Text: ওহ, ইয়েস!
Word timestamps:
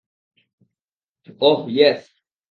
ওহ, 1.41 1.59
ইয়েস! 1.73 2.01